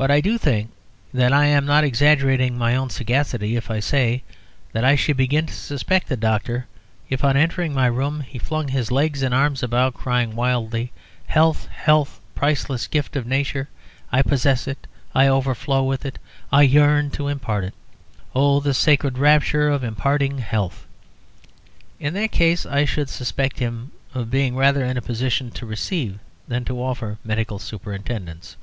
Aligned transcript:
But 0.00 0.10
I 0.10 0.22
do 0.22 0.38
think 0.38 0.70
that 1.12 1.30
I 1.30 1.44
am 1.44 1.66
not 1.66 1.84
exaggerating 1.84 2.56
my 2.56 2.74
own 2.74 2.88
sagacity 2.88 3.54
if 3.54 3.70
I 3.70 3.80
say 3.80 4.22
that 4.72 4.82
I 4.82 4.94
should 4.94 5.18
begin 5.18 5.44
to 5.44 5.52
suspect 5.52 6.08
the 6.08 6.16
doctor 6.16 6.66
if 7.10 7.22
on 7.22 7.36
entering 7.36 7.74
my 7.74 7.84
room 7.84 8.22
he 8.22 8.38
flung 8.38 8.68
his 8.68 8.90
legs 8.90 9.20
and 9.22 9.34
arms 9.34 9.62
about, 9.62 9.92
crying 9.92 10.34
wildly, 10.34 10.90
"Health! 11.26 11.66
Health! 11.68 12.18
priceless 12.34 12.86
gift 12.86 13.14
of 13.14 13.26
Nature! 13.26 13.68
I 14.10 14.22
possess 14.22 14.66
it! 14.66 14.86
I 15.14 15.28
overflow 15.28 15.84
with 15.84 16.06
it! 16.06 16.18
I 16.50 16.62
yearn 16.62 17.10
to 17.10 17.28
impart 17.28 17.64
it! 17.64 17.74
Oh, 18.34 18.58
the 18.58 18.72
sacred 18.72 19.18
rapture 19.18 19.68
of 19.68 19.84
imparting 19.84 20.38
health!" 20.38 20.86
In 21.98 22.14
that 22.14 22.32
case 22.32 22.64
I 22.64 22.86
should 22.86 23.10
suspect 23.10 23.58
him 23.58 23.90
of 24.14 24.30
being 24.30 24.56
rather 24.56 24.82
in 24.82 24.96
a 24.96 25.02
position 25.02 25.50
to 25.50 25.66
receive 25.66 26.20
than 26.48 26.64
to 26.64 26.80
offer 26.82 27.18
medical 27.22 27.58
superintendence. 27.58 28.56